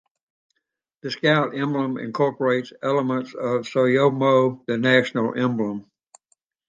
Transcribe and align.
The 1.03 1.11
Scout 1.11 1.55
emblem 1.55 1.99
incorporates 1.99 2.73
elements 2.81 3.35
of 3.35 3.65
the 3.65 3.69
"soyombo", 3.69 4.65
the 4.65 4.79
national 4.79 5.37
emblem. 5.37 5.91